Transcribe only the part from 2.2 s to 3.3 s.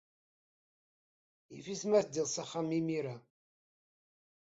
s axxam imir-a.